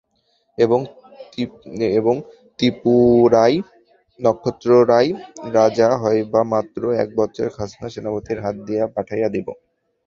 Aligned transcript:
এবং 0.57 2.15
ত্রিপুরায় 2.59 3.57
নক্ষত্ররায় 4.19 5.09
রাজা 5.53 5.89
হইবামাত্র 6.01 6.81
এক 7.01 7.09
বৎসরের 7.17 7.53
খাজনা 7.53 7.87
সেনাপতির 7.93 8.39
হাত 8.43 8.55
দিয়া 8.67 8.83
পাঠাইয়া 8.95 9.29
দিব। 9.35 9.47